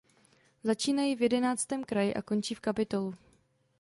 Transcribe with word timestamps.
Začínají 0.63 1.15
v 1.15 1.21
jedenáctém 1.21 1.83
kraji 1.83 2.13
a 2.13 2.21
končí 2.21 2.55
v 2.55 2.59
Kapitolu. 2.59 3.13